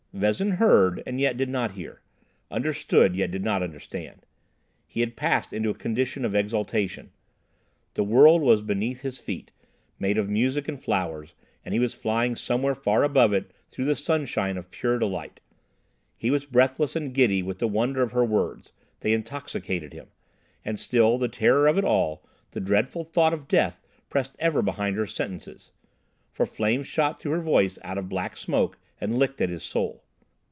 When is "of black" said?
27.97-28.35